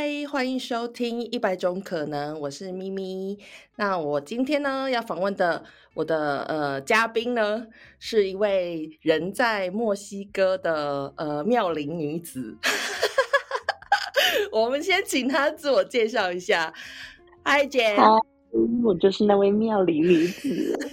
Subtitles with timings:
[0.00, 3.36] 嗨，欢迎收听《一百种可能》，我是咪咪。
[3.74, 7.66] 那我今天呢要访问的我的呃嘉宾呢，
[7.98, 12.56] 是一位人在墨西哥的呃妙龄女子。
[14.52, 16.72] 我们先请她自我介绍一下。
[17.42, 17.96] 嗨，姐。
[17.96, 18.04] 嗨，
[18.84, 20.78] 我就是那位妙龄女子。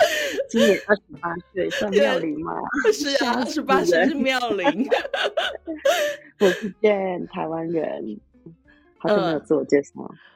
[0.48, 2.52] 今年二十八岁，算妙龄吗？
[2.92, 4.88] 是啊，二十八岁是妙龄。
[6.40, 8.18] 我是见台湾人，
[8.98, 9.90] 好久没有自我介绍。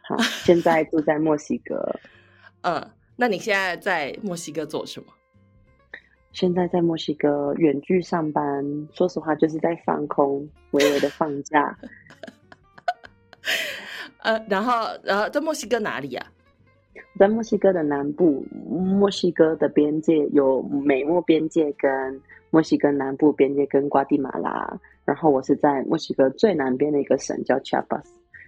[0.08, 1.82] 好，现在住在墨西哥。
[2.62, 5.06] 嗯，那你现在在墨西哥做什么？
[6.32, 11.78] 现在在墨西哥远距上班，说实话就是在放空，微微的放假。
[14.18, 16.26] 呃，然后，然后在墨西哥哪里呀？
[17.18, 28.04] 在墨西哥的南部，墨西哥的边界有美墨边界跟墨西哥南部边界跟瓜地马拉，然后我是在墨西哥最南边的一个省叫 Chiapas，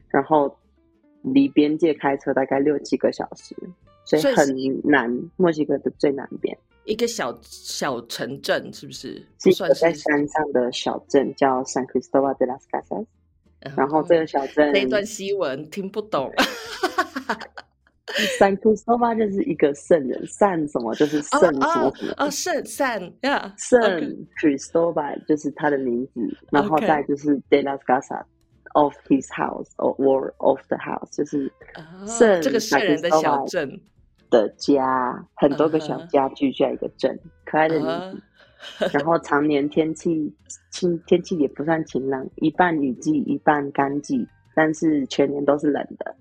[0.09, 0.53] 然后
[1.23, 3.55] 离边界开车大概六七个小时，
[4.05, 9.25] 所以很南，墨西哥的最南边一个小小城镇，是不是？
[9.39, 13.07] 是一个在山上的小镇叫 San Cristobal de las Casas，
[13.77, 16.33] 然后这个小镇那段西文听不懂。
[18.39, 20.95] San Cristobal 就是一个圣人，善什么？
[20.95, 23.81] 就是圣什么什么哦，圣善呀，圣
[24.41, 26.21] Cristobal 就是他的名字，
[26.53, 28.25] 然后再就是 De las Casas
[28.75, 31.51] of his house or of the house，就是
[32.07, 33.81] 圣这个圣人的小镇
[34.31, 38.23] 的家，很多个小家聚在一个镇，可爱的名字。
[38.93, 40.33] 然后常年天气
[40.71, 46.15] 晴，天气也不算晴朗，一半雨季，一半干季，但是全年都是冷的。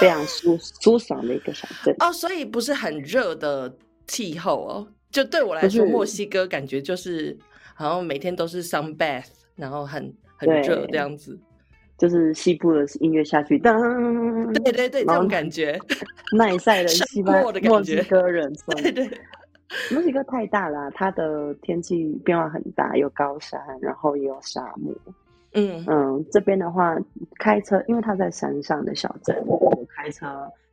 [0.00, 3.72] 非常舒舒爽的一个小镇哦，所以不是很热的
[4.06, 4.88] 气候哦。
[5.10, 7.36] 就对我来说，墨西哥感觉就是
[7.74, 11.38] 好像每天都是 sun bath，然后很很热这样子。
[11.98, 15.78] 就是西部的音乐下去，噔，对对对，这种感觉，
[16.34, 19.10] 耐晒的西班的墨西哥人，对对。
[19.92, 24.94] 墨西哥太大了，它的天气变化很大，有高山，然后也有沙漠。
[25.52, 26.96] 嗯嗯，这边的话，
[27.38, 30.26] 开车，因为它在山上的小镇，我开车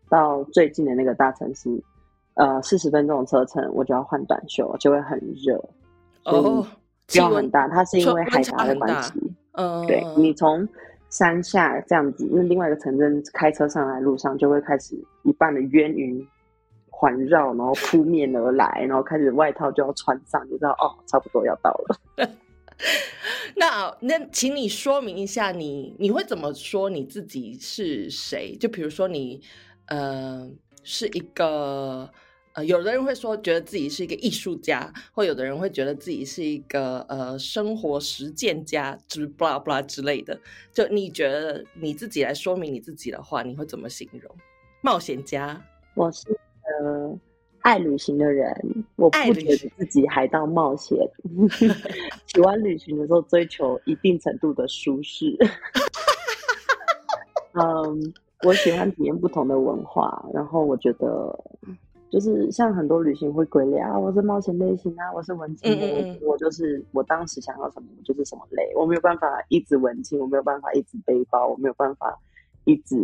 [0.09, 1.69] 到最近的那个大城市，
[2.35, 5.59] 呃，四十分钟的车程，我就要换短袖，就会很热。
[6.25, 6.65] 哦，
[7.11, 9.13] 变化很大，它是因为海拔的关系。
[9.53, 10.67] 嗯，对你从
[11.09, 16.23] 山下这样子，那另外一个城镇开车上来路上，就会开始一半的冤云
[16.91, 21.97] 环绕，然后扑面而来，然后开始外套就要穿上，你知道哦，差不多要到了。
[23.55, 28.55] 那那，请你说明一下，你你会怎么说你自己是谁？
[28.55, 29.41] 就比如说你，
[29.87, 30.49] 呃，
[30.83, 32.11] 是一个
[32.53, 40.39] 呃，有的人会说觉得自己是一个艺术家，或有的人会觉得自己是一个呃生活实践家，就是 blah blah 之类的。
[40.71, 44.35] 就你觉得你自己来说明你自己的话，你会怎么形容？
[44.81, 45.61] 冒险家，
[45.95, 46.27] 我是
[46.63, 47.19] 呃。
[47.61, 50.97] 爱旅行的人，我不觉得自己还到冒险。
[52.33, 55.35] 喜欢旅行的时候，追求一定程度的舒适。
[57.53, 58.13] 嗯，
[58.43, 61.37] 我喜欢体验不同的文化，然后我觉得，
[62.09, 72.17] 就是像很多旅行会归类啊，我是冒险类型啊，我是文青，我我就是我当时想要什么，我就是什么类，我没有办法一直文青，我没有办法一直背包，我没有办法
[72.65, 72.95] 一直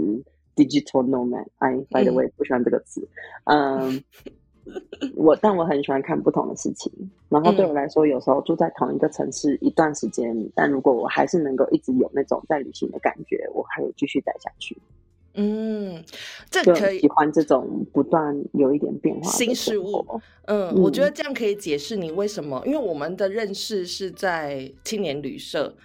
[0.55, 1.47] digital nomad。
[1.57, 3.07] 哎，by the way，不喜欢这个词。
[3.45, 4.01] 嗯。
[5.15, 6.91] 我但我很喜欢看不同的事情，
[7.29, 14.77] 然后对我来说，有时候住在同一个城市一段时间，但如果我还是能够一直有那种在旅行的感觉，我还会继续待下去。
[15.35, 16.03] 嗯，
[16.49, 20.05] 这可以喜欢这种不断有一点变化新事物。
[20.45, 25.75] 嗯，我觉得这样可以解释你为什么，因为我们的认识是在青年旅社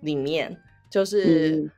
[0.00, 0.56] 里面，
[0.90, 1.70] 就是。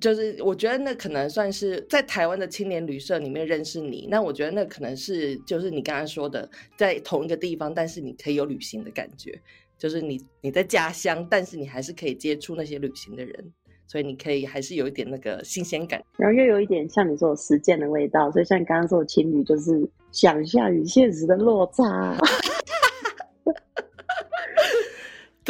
[0.00, 9.38] 就是我觉得那可能算是在台湾的青年旅社里面认识你，那我觉得那可能是就是你刚刚说的在同一个地方，但是你可以有旅行的感觉，
[9.78, 13.52] 就是你你在家乡，但是你还是可以接触那些旅行的人，
[13.86, 22.16] 所以你可以还是有一点那个新鲜感，然后又有一点像你说实践的味道，所以像你刚刚说的情侣，就是想象与现实的落差。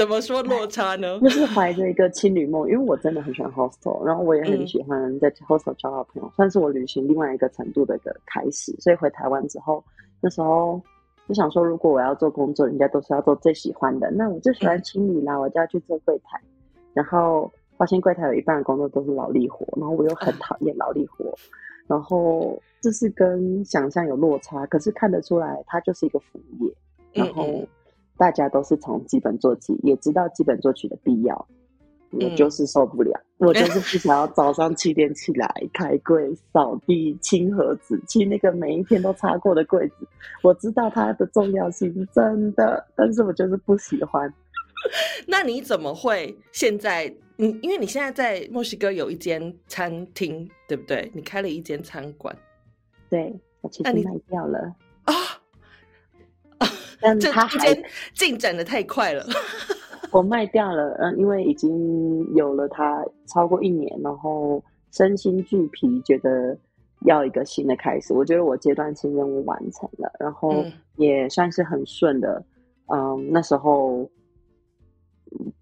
[0.01, 1.21] 怎么说落差呢？
[1.21, 8.75] 就是怀着一个青旅梦，因为我真的很喜欢 hostel，然后我也很喜欢在 hostel 交到朋友，算是我旅行另外一个程度的一个开始。
[8.81, 9.85] 所以回台湾之后，
[10.23, 10.81] 那时候
[11.29, 16.41] 就想说，如果我要做工作，人家都是要做最喜欢的，那我就喜欢青旅啦，我就要去做柜台。
[16.95, 21.27] 然后发现柜台有一半的工作都是劳力活，然后我又很讨厌劳力活，
[21.87, 26.75] 然后这是跟想象有落差，可是看得出来，它就是一个服务业，
[27.13, 27.45] 然后。
[28.21, 31.49] 大家都是从基本做起，也知道基本作曲的必要，
[32.11, 40.07] 我就是受不了，我就是不想要 早上七点起来开柜、扫地、清盒子、清那个每一天都擦过的柜子。
[40.43, 44.31] 我知道它的重要性，真的，但是我就是不喜欢。
[45.27, 47.11] 那你怎么会现在？
[47.37, 51.11] 你因为你现在在墨西哥有一间餐厅，对不对？
[51.15, 52.37] 你开了一间餐馆，
[53.09, 54.75] 对，我其实卖掉了
[55.05, 55.15] 啊。
[57.01, 57.77] 但他还
[58.15, 59.25] 进展的太快了。
[60.13, 66.59] 我卖掉了，嗯，因为已经有了它超过一年，然后身心俱疲，觉得
[67.07, 68.13] 要一个新的开始。
[68.13, 70.65] 我觉得我阶段性任务完成了，然后
[70.97, 72.45] 也算是很顺的。
[72.93, 74.11] 嗯，那时候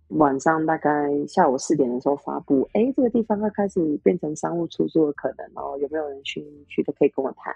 [0.09, 0.91] 晚上大概
[1.27, 7.55] 下午四点的时候发布，哎，这个地方要开始变成商务出租的可能哦，有没有人去去的可以跟我谈？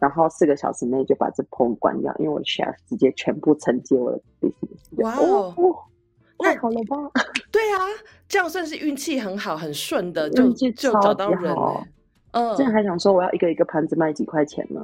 [0.00, 5.02] 然后四个小时内就把这棚关掉，因为我的 chef 直接全部承接我的 business。
[5.02, 5.54] 哇哦！
[6.38, 6.96] 太好了吧？
[7.52, 7.78] 对啊，
[8.26, 11.54] 这样算是运气很好、很顺的，就就找到人。
[12.32, 14.80] 嗯，现在还想说我要一个一个盘子卖几块钱呢？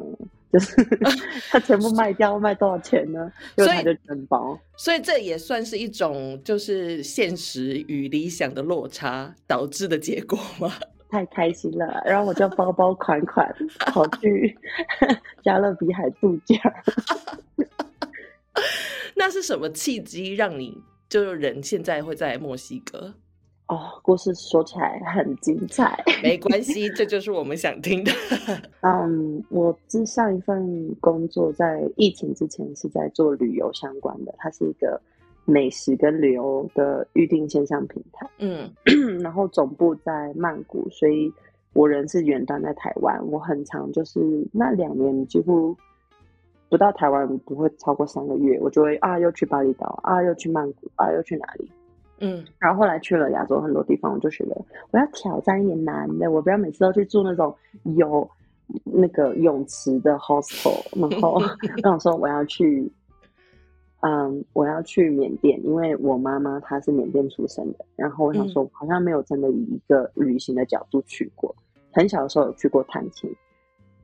[0.52, 0.74] 就是
[1.50, 3.32] 他全部卖掉，卖多少钱呢？
[3.56, 4.58] 所以就承包。
[4.76, 10.72] 所以这也算是一种就是现实与理想的落差导致的结果吗？
[11.08, 14.56] 太开心了，然后我就包包款款跑去
[15.44, 16.56] 加勒比海度假。
[19.14, 20.82] 那是什么契机让你？
[21.08, 23.14] 就是人现在会在墨西哥
[23.68, 28.10] 哦，故事说起来很精彩，没关系，这就是我们想听的。
[28.82, 35.00] 嗯，我之上一份工作在疫情之前是在做旅游相关的，它是一个
[35.46, 38.28] 美食跟旅游的预订线上平台。
[38.38, 38.70] 嗯，
[39.22, 41.32] 然后总部在曼谷，所以
[41.72, 44.20] 我人是远端在台湾，我很长就是
[44.52, 45.74] 那两年几乎。
[46.68, 51.70] 不到台湾不会超过三个月，我就会啊，又去巴厘岛啊，又去曼谷啊，又去哪里？
[52.18, 54.56] 嗯，然后后来去了亚洲很多地方，我就觉得
[54.90, 57.54] 我要挑战一点难的，我不要每次都去住那种
[57.96, 58.28] 有
[58.82, 60.82] 那个泳池的 hostel。
[61.00, 61.40] 然后
[61.80, 62.90] 跟 我说我要去，
[64.06, 67.84] 嗯，我要去缅甸，因为我妈妈她是缅甸出生的。
[67.96, 71.52] 然后我想说，好像没有真的以一个旅行的角度去过，
[71.92, 73.28] 很小的时候有去过探亲。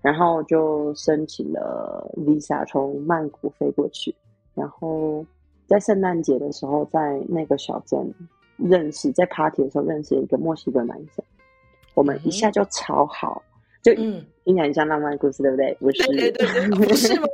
[0.00, 4.12] 然后就申请了 visa，从曼谷飞过去。
[4.56, 5.24] 然后
[5.68, 8.12] 在圣诞节的时候，在那个小镇
[8.56, 11.24] 认识，在 party 的时候认识一个墨西哥男生。
[11.94, 13.40] 我们一下就超好，
[13.82, 15.72] 就嗯，听起来很像浪漫故事，对不对？
[15.78, 17.28] 不是，对对对，不是吗？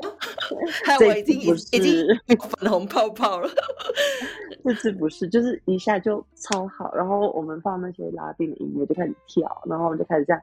[1.07, 2.07] 我已经已经
[2.39, 3.49] 粉红泡泡了。
[4.65, 6.95] 这次不是，就是一下就超好。
[6.95, 10.43] 然后我们放那些拉丁的音乐，就开始跳，然后我们就开始这样。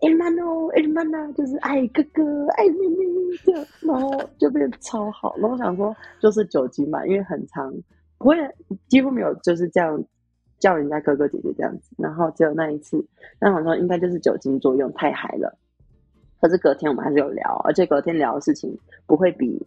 [0.00, 2.22] 哎妈哦，哎妈呐，就是爱哥哥，
[2.56, 3.04] 爱妹妹
[3.44, 5.34] 这样，然后就变超好。
[5.38, 7.74] 然后我想说，就是酒精嘛，因为很长，
[8.16, 8.36] 不会
[8.88, 10.00] 几乎没有就是这样
[10.60, 11.90] 叫人家哥哥姐姐这样子。
[11.98, 13.04] 然后只有那一次，
[13.40, 15.58] 那我说应该就是酒精作用太嗨了。
[16.40, 18.76] 可是隔天我们还是有聊，而且隔天聊的事情
[19.06, 19.60] 不会比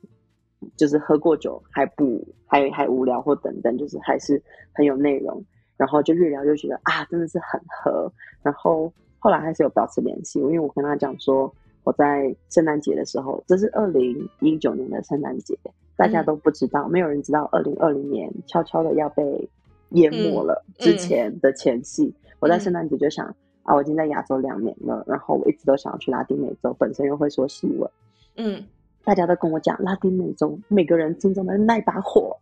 [0.75, 4.41] 就是喝过酒还不还还无聊或等等，就是还是
[4.73, 5.43] 很有内容。
[5.77, 8.11] 然后就越聊就觉得啊，真的是很合。
[8.41, 8.91] 然后。
[9.23, 11.53] 后来还是有保持联系，因为我跟他讲说，
[11.83, 15.55] 我在圣诞节的时候，这是二零一九年的圣诞节，
[15.95, 19.47] 大家都不知道，没有人知道二零二零年悄悄的要被
[19.89, 20.65] 淹没了。
[20.79, 23.31] 之前的前戏，我在圣诞节就想
[23.63, 27.89] 啊，我已经在亚洲两年了，然后我一直都想要去拉丁美洲，本身又会说西文，
[28.35, 28.63] 嗯，
[29.03, 32.35] 大家都跟我讲拉丁美洲，每个人心中的那把火，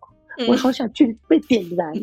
[0.47, 1.93] 我好想去被点燃，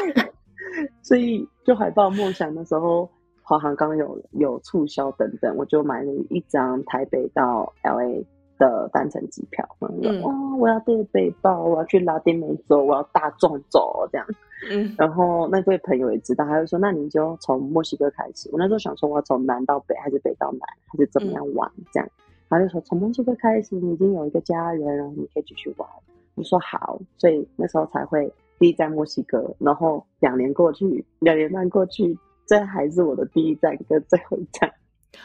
[1.02, 3.08] 所以就怀抱梦想的时候。
[3.48, 8.26] 华航刚有有促销等等，我就买了一张台北到 L A
[8.58, 9.64] 的单程机票。
[9.78, 14.26] 嗯，哇，我要背背包，我要去拉丁美洲，我要大众走这样。
[14.70, 22.08] 嗯，然后那位朋友也知道，他就说：“那你就从墨西哥开始。”我那时候想说，我要从南到北，还是北到南，还是怎么样玩这样？
[22.48, 25.88] 他就说：“从墨西哥开始，你已经有一个家人，然后你可以继续玩。”
[26.36, 32.18] 我说：“好。”所以那时候才会第一站墨西哥，然后两年过去，两年半过去。
[32.48, 34.72] 这还是我的第一站跟最后一站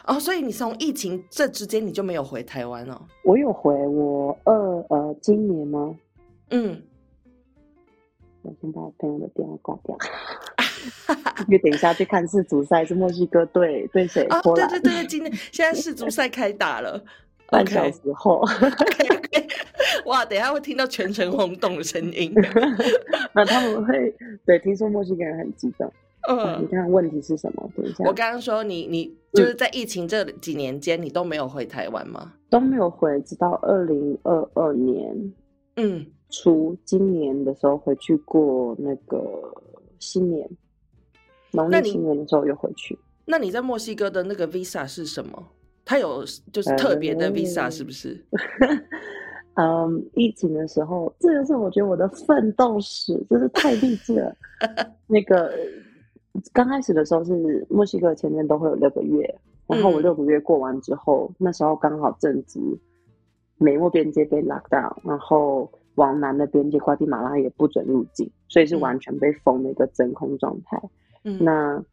[0.07, 2.99] 哦，所以你从疫情这之间你就没有回台湾了？
[3.23, 4.53] 我有回，我二
[4.89, 5.95] 呃今年吗？
[6.49, 6.81] 嗯，
[8.43, 9.97] 我先把我朋友的电话挂掉，
[11.47, 14.25] 因为等一下去看世足赛，是墨西哥队对谁？
[14.29, 17.01] 哦，对对对，今天现在世足赛开打了，
[17.49, 18.43] 半小时后，
[20.05, 22.33] 哇，等一下会听到全城轰动的声音，
[23.33, 24.13] 那他们会
[24.45, 25.91] 对听说墨西哥人很激动。
[26.29, 27.67] 嗯，你看问题是什么？
[27.75, 32.33] 等一下，我刚刚说你你就是在疫情这几年间，你都没有回台湾吗？
[32.49, 35.33] 都没有回，直到二零二二年，
[35.77, 39.19] 嗯，初今年的时候回去过那个
[39.99, 40.49] 新年，
[41.51, 42.97] 农历新年的时候又回去。
[43.25, 45.47] 那你在墨西哥的那个 visa 是什么？
[45.85, 48.25] 它有就是特别的 visa 是不是？
[49.55, 54.35] 嗯，疫情的时候，这就是我觉得我的奋斗史，真是太励志了。
[55.07, 55.53] 那个
[56.53, 62.59] 刚开始的时候是墨西哥签证都会有六个月，然后我六个月过完之后，那时候刚好正值
[63.57, 70.81] 美墨边界被 lock down，然后往南的边界瓜地马拉也不准入境，所以是完全被封的一个真空状态。
[71.39, 71.83] 那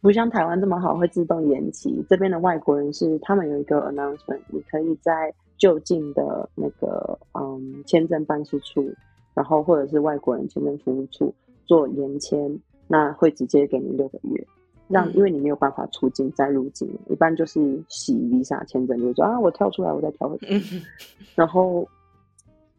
[0.00, 2.04] 不像台湾这么好，会自动延期。
[2.08, 8.88] 这边的外国人是他们有一个 announcement，你可以在就近的那个嗯签证办事处，
[9.34, 11.34] 然后或者是外国人签证服务处
[11.66, 14.46] 做延签，那会直接给你六个月，
[14.86, 20.80] 让因为你没有办法出境再入境，一般就是洗 visa 签证，就是说啊我跳出来我再跳回去。
[21.34, 21.86] 然后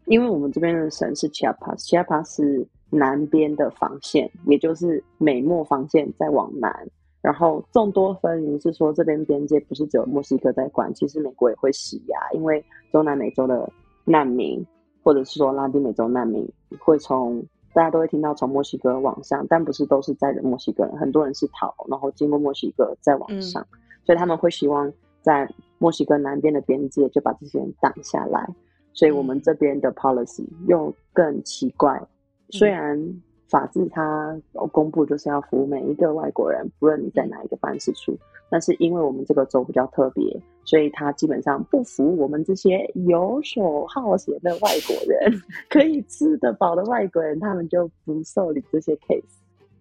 [0.10, 6.88] 因为我们这边的省是 Chiapas，Chiapas 是南边的防线，也就是美墨防线再往南。
[7.22, 13.72] 然后众多纷纭是说，这边边界不是只有墨西哥在管，其实美国也会施压，因为中南美洲的
[14.04, 14.66] 难民，
[15.04, 16.44] 或者是说拉丁美洲难民，
[16.80, 23.64] 会从大家都会听到从墨西哥往上，但不是都是在的墨西哥人，很多人是逃，然后经过墨西哥再往上，
[24.06, 25.48] 所以他们会希望在
[25.78, 28.50] 墨西哥南边的边界就把这些人挡下来，
[28.94, 32.02] 所以我们这边的 policy 又更奇怪，
[32.50, 33.22] 虽然。
[33.50, 34.40] 法治它
[34.72, 38.16] 公布就是要服务每一个外国人，不论你在哪一个办事处。
[38.48, 45.34] 但是因为我们这个州比较特别，所以它基本上不服务我们这些游手好闲的外国人，
[45.68, 49.24] 可以吃得饱的外国人，他们就不受理这些 case。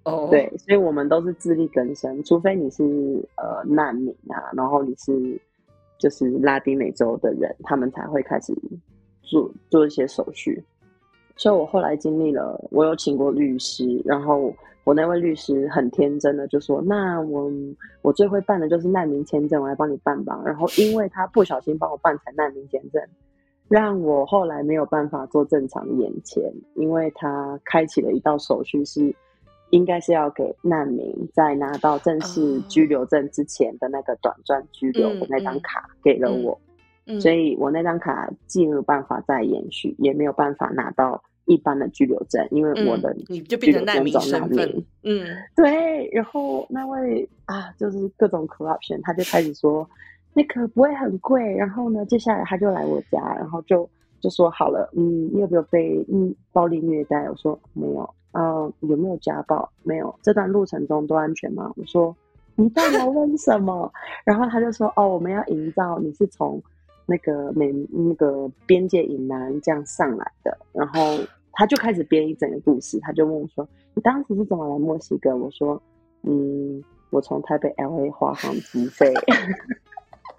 [0.04, 2.82] 哦，对，所以我们都是自力更生，除非你是
[3.36, 5.38] 呃难民啊，然后你是
[5.98, 8.54] 就是拉丁美洲的人，他们才会开始
[9.28, 10.64] 做做一些手续。
[11.36, 17.48] 所以，我后来经历了，我有请过律师，然后我那位律师很天真的就说：“那我
[18.02, 23.00] 我最会办的就是难民签证，我来帮你办吧。”然后，因为他不小心帮我办成难民签证，
[23.68, 26.42] 让我后来没有办法做正常眼前，
[26.74, 29.14] 因为他开启了一道手续，是
[29.70, 36.58] 应该是要给难民在拿到正式居留证之前的那个短暂居留的那张卡给了我，
[37.20, 41.22] 所以我那张卡既没有办法再延续，也没有办法拿到。
[41.50, 46.06] 一般的居留证，因为我的你就变成难民身份，嗯， 对。
[46.12, 49.88] 然后那位啊，就是各种 corruption，他就开始说
[50.34, 51.56] 那个不会很贵。
[51.56, 53.88] 然后呢，接下来他就来我家，然后就
[54.20, 57.26] 就说好了，嗯，你有没有被嗯暴力虐待？
[57.30, 58.14] 我说没有。
[58.32, 59.66] 嗯，有没有家暴？
[59.84, 60.14] 没有。
[60.22, 61.72] 这段路程中都安全吗？
[61.76, 62.14] 我说
[62.56, 63.90] 你到底问什么？
[64.22, 66.62] 然后他就说哦，我们要营造你是从
[67.08, 71.18] 那个美那个边界以南这样上来的，然后。
[71.60, 75.82] 他就开始编一整个故事，他就问我说：“你当时是怎么来墨西哥？”我说
[76.22, 79.12] ：“嗯，我从台北 L A 花航直飞。”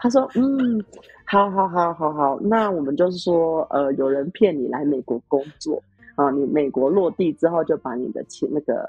[0.00, 0.82] 他说：“嗯，
[1.26, 5.82] 好好好好好，那我们就是说，呃，有人骗你来美国工作
[6.14, 8.82] 啊，你美国落地之后就把你的钱那个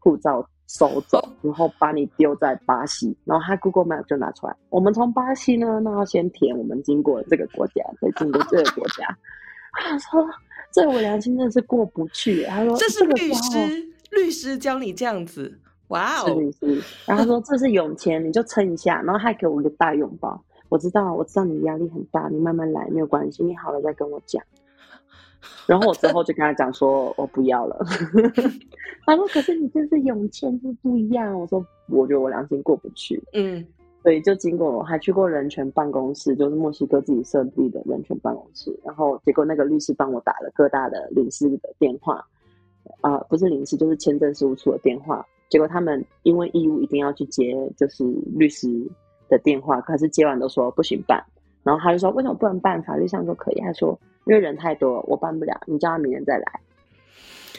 [0.00, 9.04] 护照收走，然后把你丢在巴西，然后他 Google Map 就拿出来，我们从巴西呢，那要先填我们经过这个国家，再经过这个国家。
[9.74, 10.24] ”他说。
[10.72, 12.44] 这我良心真的是过不去。
[12.44, 13.58] 他说：“这是律师，
[14.12, 15.52] 律师教你这样子，
[15.88, 20.40] 哇哦！”律师，然后他说：“这是永钱，你就撑一下。”然后还给我一个大拥抱。
[20.68, 23.42] 我知道，我知道你压力很大，你慢慢来，没有关系。
[23.42, 24.40] 你好了再跟我讲。
[25.66, 27.78] 然后我之后就跟他讲说：“我不要了。
[29.06, 33.64] ”他说：“可是你这是永签，是不一样。”我说：“我觉得我良心过不去。”嗯。
[34.02, 38.74] 所以就经过，我还去过人权办公室，就是墨西哥自己设立的人权办公室。
[38.82, 42.24] 然后结果那个律师帮我打了各大的领事的电话，
[43.02, 45.22] 啊，不是领事就是签证事务处的电话。
[45.50, 48.02] 结果他们因为义务一定要去接，就是
[48.34, 48.68] 律师
[49.28, 51.22] 的电话，可是接完都说不行办。
[51.62, 52.82] 然后他就说为什么不能办？
[52.82, 53.60] 法律上说可以。
[53.60, 56.60] 他说因为人太多，我办不了，你叫他明年再来。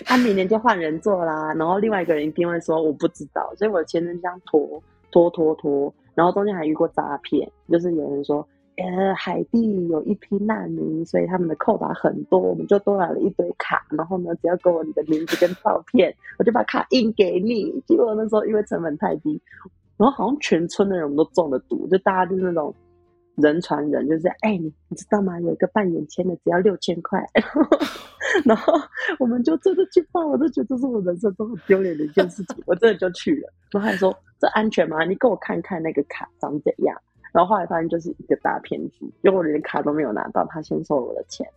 [0.05, 1.53] 他明年就换人做啦。
[1.53, 4.81] 然后另外一个人一定会说我不知道，所以我的签证这样拖
[5.11, 5.93] 拖拖拖。
[6.15, 8.45] 然后中间还遇过诈骗，就是有人说，
[8.77, 17.81] 呃，海地有一批难民，所以他们的扣打很多，我们就多来了一堆卡，然后呢，只要给我你的名字跟照片，我就把卡印给你。
[17.87, 19.39] 结果那时候因为成本太低，
[19.97, 22.73] 然后好像全村的人都中了毒，就大家就是那种
[23.41, 25.39] 人传人，就是哎，你你知道吗？
[25.41, 27.21] 有一个办眼签的只要六千块，
[28.45, 28.73] 然后
[29.19, 34.15] 我们就真的去办，我都觉得这是我人生中很丢脸的一件事情，我真的就去了，然后还说。
[34.41, 35.05] 这安全吗？
[35.05, 36.99] 你给我看看那个卡长怎样。
[37.31, 41.47] 然后后来发现就是一个大骗局，因为我连卡都没有拿到，他先收了我的钱。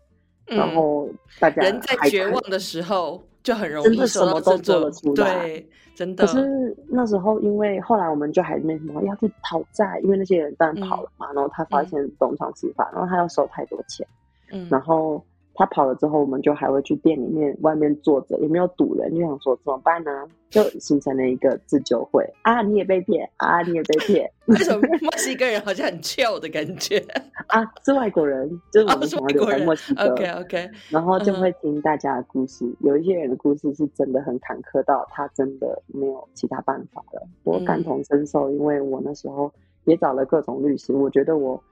[0.45, 1.09] 然后
[1.41, 5.43] 大家人在绝望的时候，就很容易什么都做得出来。
[5.43, 6.27] 对，真的。
[6.27, 11.33] 可是那时候，因为后来我们就还没什么要去讨债，因为那些人当然跑了嘛。
[11.33, 14.05] 然后他发现东窗事发，然后他要收太多钱，
[14.51, 15.25] 嗯，然后。
[15.55, 20.27] 他跑了之后，我们就还会去店里面外面坐着，也没有堵人，就想说怎么办呢？
[20.51, 22.63] 就形成了一个自救会啊！
[22.63, 23.61] 你也被骗啊！
[23.63, 24.31] 你也被骗。
[24.47, 26.99] 为什么墨西哥人好像很俏的感觉
[27.49, 27.65] 啊？
[27.85, 30.13] 是外国人，就是我们从留在墨西哥。
[30.13, 30.71] OK OK。
[30.91, 37.27] 然后就会听大家的故事，有一些人的故事是真的很坎坷到他真的没有其他办法了。
[37.43, 39.53] 我感同身受，因为我那时候
[39.85, 41.63] 也找了各种律师，我觉得我。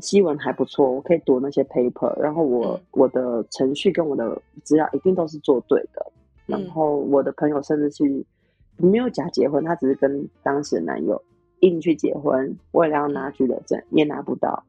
[0.00, 6.06] 西文还不错，我可以读那些 paper，然后我我的程序跟我的资料一定都是做对的。
[6.46, 8.24] 然后我的朋友甚至去
[8.76, 11.20] 没有假结婚，他只是跟当时的男友
[11.60, 14.62] 硬去结婚，为了要拿居留证也拿不到。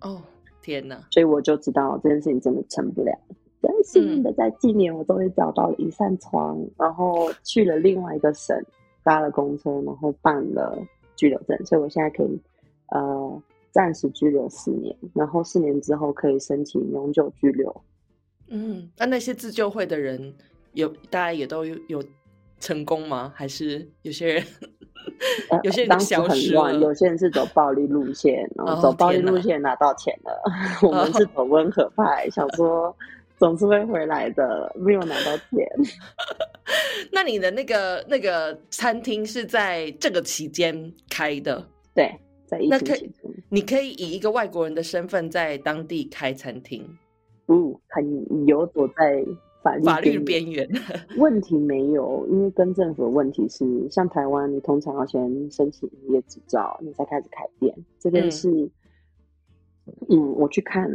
[0.00, 0.22] 哦，
[0.62, 0.98] 天哪！
[1.10, 3.12] 所以我就知道这件事情真的成不了。
[3.60, 8.56] 真幸运的，在今年我终于找到了一扇窗，然后去了另外一个省，
[9.04, 10.78] 搭了公车，然后办了
[11.14, 12.40] 居留证，所以我现在可以
[12.88, 13.42] 呃。
[13.72, 17.82] 暂时拘留四年，然后四年之后可以申请永久居留。
[18.48, 20.34] 嗯，那那些自救会的人
[20.74, 22.04] 有大家也都有有
[22.60, 23.32] 成功吗？
[23.34, 24.44] 还是有些人
[25.64, 26.74] 有些人消失了？
[26.74, 30.42] 有些人是走暴力路线，然后走暴力路线拿到钱了。
[30.86, 32.94] 我们是走温和派，想 说
[33.38, 35.66] 总是会回来的，没有拿到钱。
[37.10, 41.66] 那你的那个那个餐厅是在这个期间开的？
[41.94, 42.14] 对。
[42.68, 43.10] 那可以，
[43.54, 46.82] 你可以以一个外国人的身份在当地开餐厅，
[47.48, 49.22] 嗯，很游走在
[49.62, 50.66] 法律法律边缘。
[51.18, 57.76] 问题没有，因为跟政府的问题是，像台湾，你通常要先申请营业执照，你才开始开店。
[57.98, 58.48] 这边是，
[60.08, 60.90] 嗯，我去看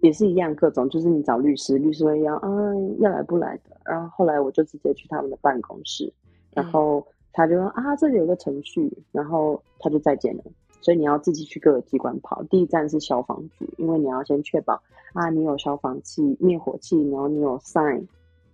[0.00, 2.50] 也是一样，各种就是你找律师，律师会要啊
[2.98, 3.80] 要来不来的。
[3.84, 6.12] 然后后来我就直接去他们的办公室，
[6.50, 7.06] 然后。
[7.34, 10.44] 他就说啊，这里有个程序，然后他就再见了。
[10.82, 12.42] 所以你要自己去各个机关跑。
[12.50, 14.74] 第一站是消防局，因为你要先确保
[15.14, 18.04] 啊，你有消防器、灭火器，然后你有 sign，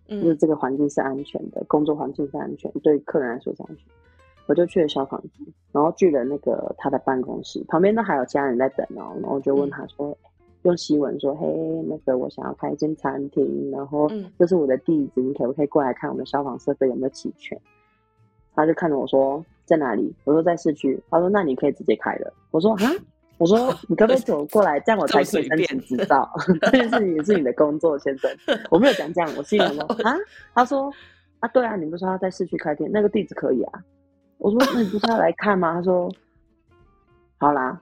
[0.06, 3.84] 就是这个环境是安全的，工作环境是安全，对客人来说是安全。
[4.46, 9.12] 我就去了消防局，然后去了那个他的办公室，旁边都还有家人在等哦。
[9.20, 10.16] 然后就问他说，
[10.62, 11.46] 用西文说，嘿，
[11.86, 17.60] 那个我想要开一间餐厅，然后这是我的地址，你可不可以过来看我们消防设备有没有齐全？
[18.54, 20.12] 他就看着我说在哪里？
[20.24, 21.00] 我说在市区。
[21.10, 22.32] 他说那你可以直接开了。
[22.50, 22.90] 我说啊，
[23.36, 26.28] 我说你可不可以走过来，这样我才可以申请执照。
[26.62, 28.30] 这件事情也是你的工作，先生。
[28.70, 30.16] 我没有讲这样，我心里说啊。
[30.54, 30.92] 他说
[31.40, 33.80] 啊，对啊，你不是说要在市区开店，那个地址可以啊。
[34.38, 35.74] 我说那你不是要来看吗？
[35.74, 36.10] 他说
[37.38, 37.80] 好啦。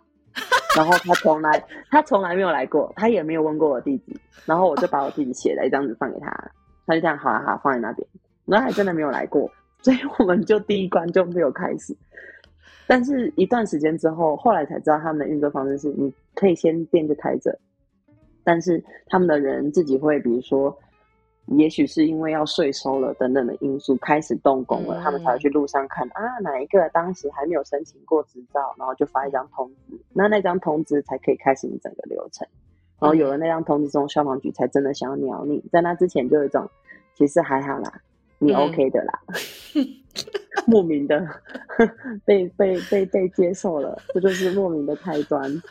[0.77, 4.15] 然后他从来他从来没有来过，他也没有问过我地址。
[4.45, 6.31] 然后我就把我地址写了一张纸放给他，
[6.87, 8.07] 他就这样好啊好放在那边。
[8.45, 9.51] 然后还真的没有来过。
[9.87, 11.97] 所以我们就第一关就没有开始，
[12.89, 17.57] 但是一段时间之后，后来才知道他们的运作方式是：你可以先店就开着，
[18.43, 20.77] 但是他们的人自己会，比如说，
[21.57, 32.45] 也许是因为要税收了等等的因素，开始动工了，他们才会去路上看啊，哪一个当时还没有申请过执照，然后就发一张通知，那那张通知才可以开始你整个流程，
[32.99, 36.69] 然后有了那张通知之后，消防局才真的想要鸟你，在那之前就有一种，
[37.15, 38.03] 其实还好啦。
[38.39, 39.23] 你 OK 的啦，
[40.67, 41.27] 莫名的
[42.25, 45.63] 被被被被接受了，这就是莫名的开端，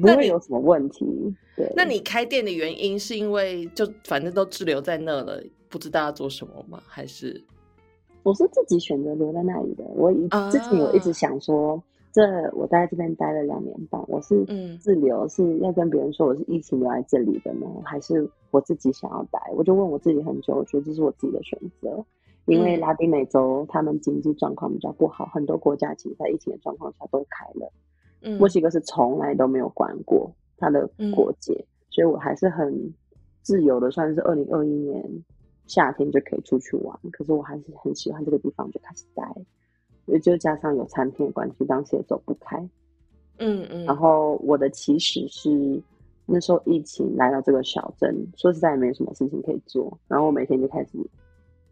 [0.00, 1.06] 不会有什么问题。
[1.56, 6.82] 对，那你开店的原因是因为就反正都滞留在那了，不知道要做什么吗？
[6.86, 7.42] 还是
[8.22, 9.84] 我是自己选择留在那里的？
[9.84, 11.82] 我以之前我一直想说。
[12.12, 12.22] 这
[12.54, 14.44] 我待在这边待了两年半，我是
[14.80, 19.40] 自留，是要跟别人说我是疫情留在这里的呢，还是我自己想要待？
[19.54, 22.04] 我就问我自己很久，我觉得这是我自己的选择，
[22.46, 27.72] 因为拉丁美洲他们经济状况比较不好，很多国家其实在疫情的状况下都开了，
[28.38, 32.92] 墨西哥是从来都没有关过他的国界，所以我还是很
[33.42, 35.08] 自由的，算是二零二一年
[35.66, 39.22] 夏天就可以出去玩，可是我还是很喜欢这个地方，就开始待。
[40.12, 42.58] 也就加上有餐厅的关系，当时也走不开。
[43.38, 43.84] 嗯嗯。
[43.84, 45.80] 然后我的起始是
[46.26, 49.96] 那时候疫情来到这个小镇，说实在也没有什么事情可以做。
[50.08, 50.90] 然后我每天就开始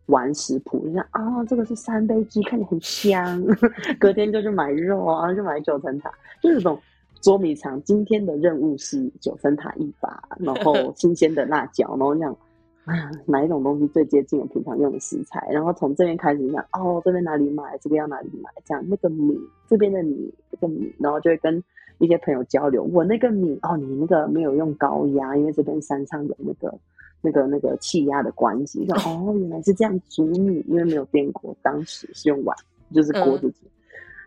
[0.06, 3.42] 玩食谱，就像啊，这个是三杯鸡，看起来很香。
[4.00, 6.10] 隔天就去买肉啊，就买九层塔，
[6.42, 6.80] 就那种
[7.20, 7.82] 捉迷藏。
[7.82, 12.36] 今天的任务是九层塔一把，然后新鲜的辣椒，然后这样。
[13.26, 15.46] 哪一种东西最接近我平常用的食材？
[15.50, 17.76] 然后从这边开始讲哦，这边哪里买？
[17.78, 18.50] 这边要哪里买？
[18.64, 21.62] 这样那个米，这边的米，这个米，然后就会跟
[21.98, 26.78] 一些朋友交流，我那个米哦，你那个没有用高压，因为这边山上有那个
[27.20, 28.86] 那个那个气压的关系。
[28.86, 32.56] 说 哦，原来是这样煮米，因为没有电锅，当时是用碗，
[32.94, 33.66] 就是锅子煮。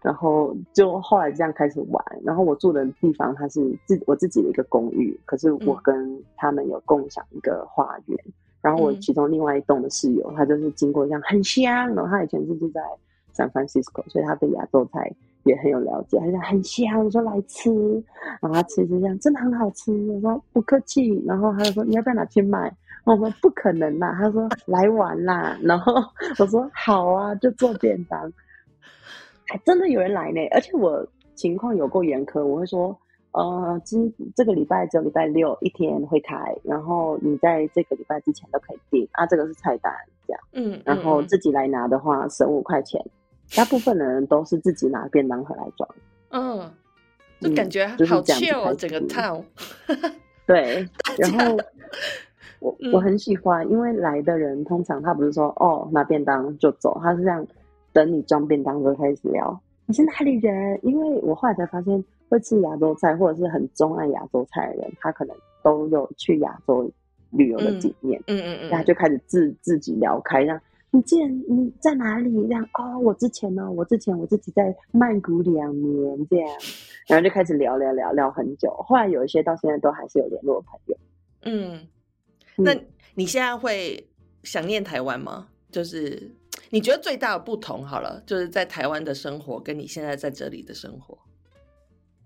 [0.04, 2.04] 然后就后来这样开始玩。
[2.24, 8.18] 然后我住的地方它是自我自己的一个公寓，可是我跟他们有共享一个花园。
[8.62, 12.82] 然后我其中另外一栋的室友，他就是经过这样很香，然后他以前是住在
[13.34, 15.12] San Francisco，所以他对亚洲菜
[15.44, 16.20] 也很有了解。
[16.20, 17.72] 他说很香，我说来吃，
[18.40, 19.92] 然后他吃就这样，真的很好吃。
[20.12, 22.72] 我说不客气，然后他就说你要不要拿去卖？
[23.04, 25.58] 我说不可能啦，他说来玩啦。
[25.64, 25.94] 然后
[26.38, 28.32] 我说好啊，就做便当。
[29.48, 32.96] 还真的有人来呢，而且我情况有够严苛，我会说。
[33.34, 39.26] 呃，今这个礼拜只有礼拜六一天会开，然后你在这个礼拜之前都可以订啊。
[39.26, 39.94] 这个是菜单
[40.28, 43.02] 这样，嗯，然后自己来拿的话省五块钱。
[43.56, 45.90] 大部分的人都是自己拿便当盒来装，
[46.32, 46.72] 嗯，
[47.40, 49.42] 就感觉好 chill 整个 town。
[50.46, 51.58] 对，然后
[52.60, 57.48] 我我很喜欢，因为来的人通常他不是说哦拿便当就走，他是这样
[57.94, 62.04] 等你装便当就开始聊你是哪里人，因为我后来才发现。
[62.32, 66.90] 会吃亚洲菜或者是很钟爱亚洲菜的人，他可能都有去亚洲
[67.32, 68.24] 旅游的经验。
[68.28, 70.60] 嗯嗯嗯，他就开始自自己聊开，让
[70.92, 72.32] 你既然你在哪里？
[72.48, 76.50] 这样哦，我之前呢，我之前我自己在曼谷两年这样，
[77.08, 78.72] 然后就开始聊聊聊聊很久。
[78.88, 80.98] 后来有一些到现在都还是有联络的朋友。
[81.44, 81.86] 嗯，
[82.56, 82.74] 那
[83.16, 84.10] 你现在会
[84.44, 85.50] 想念台湾吗？
[85.70, 86.32] 就是
[86.70, 91.18] 你觉得最大的不同，好了，就是在台湾的生活跟你现在在这里的生活。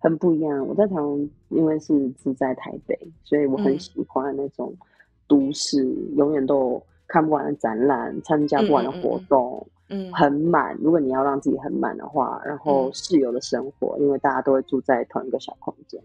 [0.06, 0.68] 很不一样。
[0.68, 4.72] 我在台湾，因为是住在台北，所以我很喜欢那种
[5.28, 5.84] 都市，
[6.15, 10.78] 永远都看不完的展览，参加不完的活动，嗯，很满。
[10.80, 16.00] 如果你要让自己很满的话，然后室友的生活，因为大家都会住在同一个小空间，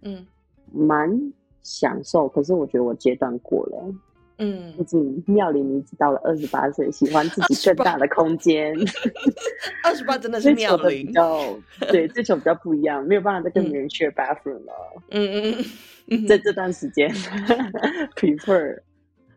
[0.00, 0.26] 嗯，
[0.72, 2.26] 蛮享受。
[2.26, 3.94] 可是我觉得我阶段过了。
[4.38, 8.74] 嗯，毕竟妙龄女子到了二十八岁，喜欢自己更大的空间。
[9.84, 11.40] 二十八真的是妙龄，比较
[11.88, 15.02] 对追求比较不一样，没有办法再跟别人 share bathroom 了。
[15.10, 15.64] 嗯嗯
[16.08, 17.08] 嗯，在这段时间
[18.16, 18.80] prefer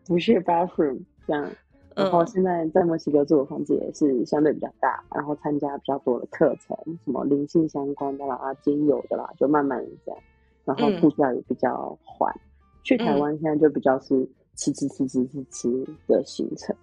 [0.07, 1.47] 不 share bathroom 这样。
[1.95, 10.19] 然后现在在墨西哥住的房子也是相对比较大，然后参加比较多的课程，什么灵性相关的啦、精油的啦，就慢慢这样。
[10.65, 12.33] 然后步调也比较缓。
[12.83, 14.27] 去台湾现在就比较是。
[14.57, 16.75] 吃吃吃吃吃吃的行程，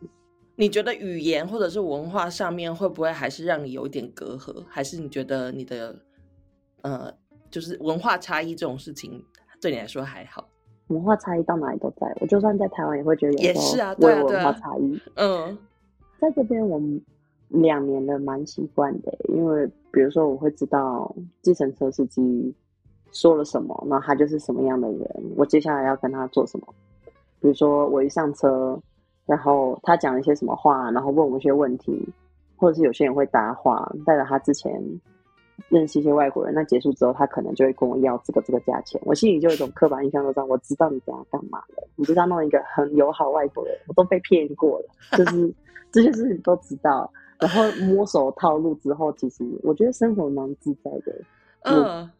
[0.55, 4.65] 你觉得语言或者是文化上面会不会还是让你有一点隔阂？
[4.69, 5.95] 还是你觉得你的
[6.83, 7.13] 呃，
[7.51, 9.21] 就是文化差异这种事情
[9.61, 10.49] 对你来说还好？
[10.87, 15.01] 文化差异到哪里都在，我就算在台湾也会觉得也是啊，对文化差异。
[15.17, 15.59] 嗯，
[16.21, 17.03] 在这边我们
[17.49, 22.55] 两年了，蛮习惯的，因为比如说我会知道计程车司机
[23.11, 26.67] 说了什么，那他就是什么样的人，我接下来要跟他做什么。
[27.45, 28.81] 比如说我一上车，
[29.27, 32.03] 然后他讲一些什么话，然后问我一些问题，
[32.57, 34.73] 或者是有些人会搭话，代表他之前
[35.69, 44.87] 认识一些外国人，那结束之后他可能就会跟我要这个这个价钱，我心里就有一种刻板印象，都知道我知道你等下干嘛了，你知道弄一个很友好外国人，我都被骗过了，
[45.19, 45.55] 就是
[45.93, 51.15] 这些事情都知道，然后摸熟套路之后，其实我觉得生活蛮自在的，
[51.65, 52.11] 嗯。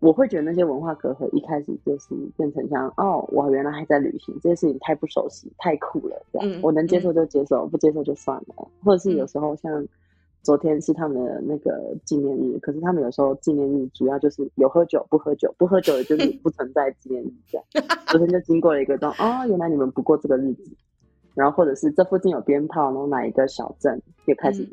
[0.00, 8.68] 我会觉得那些文化隔阂一开始就是变成像哦，我原来还在旅行，这些事情太不熟悉，太酷了，这样我能接受就接受，不接受就算了。
[8.84, 9.84] 或者是有时候像
[10.44, 17.66] 昨天是他们的那个纪念日，可是他们有时候纪念日主要就是有喝酒不喝酒，不喝酒的就是 不存在纪念日这样。
[18.06, 20.70] 昨天就经过了一个段哦，原来你们不过这个日子，
[21.34, 24.64] 然后或者是这附近有鞭炮，然后哪一个小镇也开始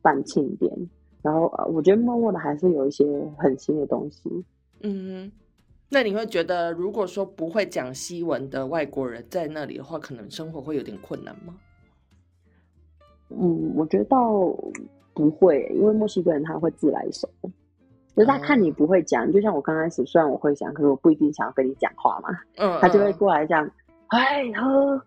[0.00, 0.72] 办庆典，
[1.20, 3.04] 然后呃，我觉得默默的还是有一些
[3.36, 4.42] 很新的东西。
[4.82, 5.30] 嗯，
[5.88, 11.54] 那你会觉得，如果说不会讲西文的外国人在那里的话，可能生活会有点困难吗？
[13.30, 14.30] 嗯，我觉得倒
[15.14, 17.28] 不会，因为墨西哥人他会自来熟，
[18.14, 23.70] 就是他看你不会讲，就像我刚开始，虽然我会讲，可是我不一定想要跟你讲话嘛，嗯， 他就会过来讲，
[24.08, 25.00] 哎喝，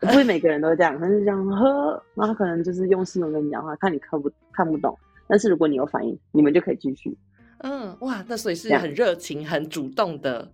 [0.00, 7.16] 不会每个人都这样，他是这样喝，然后可能就是用西文跟你讲话，看你看不看不懂，但是如果你有反应，你们就可以继续。
[7.64, 10.52] 嗯，哇，那所以是很热情、很主动的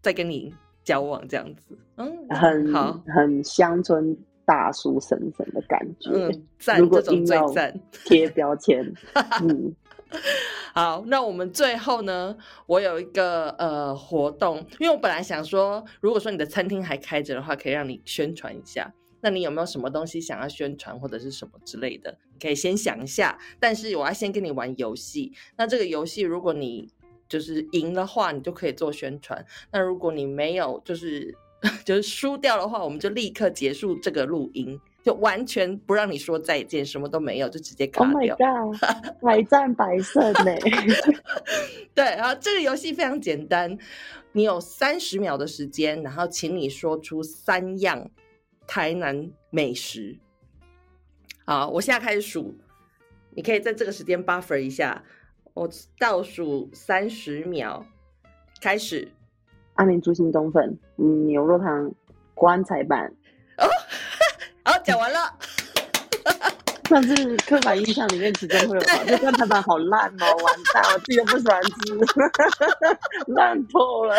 [0.00, 4.16] 在跟你交往这样子，嗯，很好，很乡村
[4.46, 6.10] 大叔婶婶的感觉。
[6.14, 8.90] 嗯， 赞，这种最赞， 贴标签。
[9.42, 9.74] 嗯，
[10.72, 12.34] 好，那我们最后呢，
[12.66, 18.90] 我有一个呃活动，因为我本来想说，如果说你的餐厅还开着的话，可以让你宣传一下。
[19.20, 22.16] 那你有没有什么东西想要宣传或者是什么之类的？
[22.32, 23.38] 你可以先想一下。
[23.58, 25.32] 但是我要先跟你玩游戏。
[25.56, 26.88] 那这个游戏，如果你
[27.28, 29.44] 就是赢的话，你就可以做宣传。
[29.72, 31.34] 那如果你没有，就是
[31.84, 38.36] 就是输掉的话，我们就立刻结束这个录音，就完全不让你说再见，什么都没有，就直接卡掉。
[38.36, 39.16] Oh my god！
[39.24, 40.54] 百战百胜 呢？
[41.94, 43.76] 对，然后这个游戏非常简单，
[44.32, 48.08] 你有三十秒的时间，然后请你说出三样
[48.66, 50.16] 台南美食。
[51.44, 52.54] 好，我现在开始数，
[53.30, 55.02] 你可以在这个时间 buffer 一下。
[55.54, 57.82] 我倒数三十秒，
[58.60, 59.08] 开始。
[59.74, 61.90] 阿明猪心冬粉，牛肉汤，
[62.34, 63.06] 棺材板。
[63.56, 63.64] 哦，
[64.64, 65.38] 好，讲完了。
[66.90, 71.70] 上次刻板印象里面其中会有， 这棺材板好烂哦，完蛋，我自己都不喜欢吃，
[73.28, 74.14] 烂透了。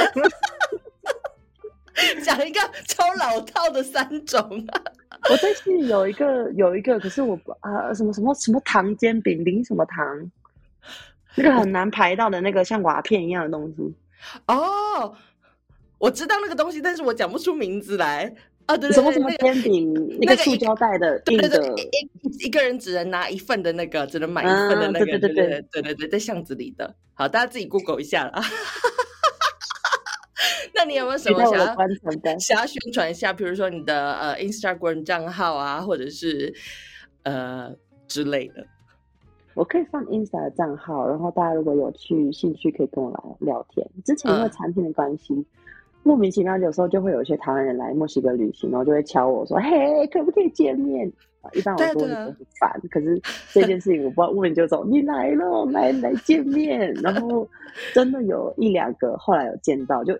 [2.23, 4.41] 讲一个超老套的三种。
[5.29, 10.31] 我这是有一个有一个，可是我啊什么什么什么糖煎饼，零什么糖？
[11.35, 13.93] 那个很难排到的那个像瓦片一样的东西
[14.47, 15.15] 哦，
[15.99, 18.33] 我知道那个东西，但是我讲不出名字来
[18.65, 18.75] 啊。
[18.75, 21.75] 对什么什么煎饼，那个塑胶袋的硬的，
[22.39, 26.95] 一个人只能拿一份的那个，只能买一份的那个，对对对对对对，在巷子里的。
[27.13, 28.41] 好，大家自己 Google 一下了。
[30.77, 31.65] 那你有没有什么想要
[32.37, 33.33] 想要宣传一下？
[33.33, 36.53] 比如说你的呃 Instagram 账号啊，或者是
[37.23, 37.73] 呃
[38.07, 38.65] 之类的。
[39.55, 43.83] 我可以放 Insta 的账号，然后大家如果有去兴趣，可以跟我来聊天。
[44.05, 45.43] 之前因为产品的关系，
[46.03, 51.11] 莫名其妙有时候就会有一些台湾人来墨西哥旅行，然后就会敲我说：“嘿，可不可以见面？”
[51.53, 53.19] 一般我说你很烦，可是
[53.51, 56.93] 这件事情我不知道问就走，你来了，来来见面。
[56.95, 57.49] 然后
[57.95, 60.13] 真的有一两个后来有见到，就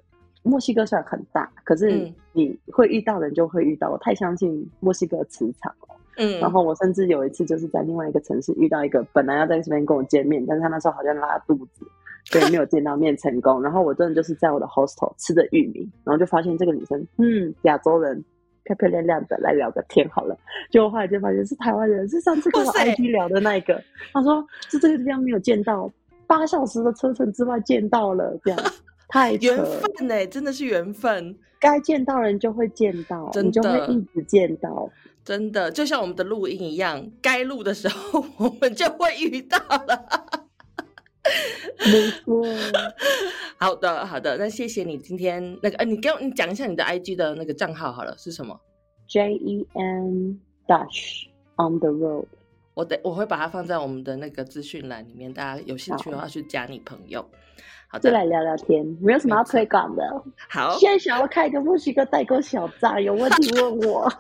[0.48, 5.96] 墨西哥虽然很大，可是你会遇到人就会遇到，我太相信墨西哥磁场了。
[6.20, 11.86] 嗯，然后我甚至有一次就是在另外一个城市遇到一个本来要在这边跟我见面，但是他那时候好像拉肚子，
[12.26, 13.62] 所以没有见到面成功。
[13.62, 18.24] 然后我真的就是在我的 hostel 吃的玉米，然后就发现这个女生，嗯，亚洲人，
[18.64, 20.36] 漂漂亮亮的，来聊个天好了。
[20.72, 23.80] 结果后来就发现是台湾人，是上次跟我 IG 聊的那一个。
[24.12, 25.88] 他说是这个地方没有见到，
[26.26, 28.60] 八小时的车程之外见到了，这样
[29.08, 34.90] 太缘分哎，真的是缘分，该见到人就会见到，你就会一直见到。
[35.24, 40.06] 真的就像我们的录音一样，该录的时候 我们就会遇到了。
[41.86, 42.46] 没错。
[43.58, 48.58] 好的，好的，那谢谢你今天那个，呃，你给我你讲一下你的 IG 的那个账号好了，是什么
[49.08, 52.28] ？J E N Dash on the road。
[52.74, 57.28] 我的我会把它放在我们的那个资讯栏里面，大家有兴趣的话去加你朋友。
[57.90, 60.04] 好就来聊聊天，没有什么要推广的。
[60.50, 64.12] 好，现在想要开一个墨西哥代购小站，有问题问我。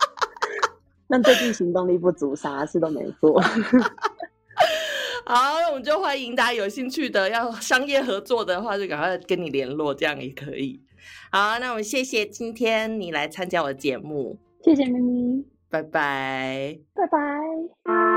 [1.08, 3.40] 那最近行动力不足，啥事都没做。
[5.26, 10.82] 好，那我们就欢迎大家有兴趣的要商业合作的话，就赶快跟你联络，这样也可以。
[11.30, 18.13] 好，那我们谢谢今天你来参加我的节目，谢谢咪咪，拜拜，拜拜。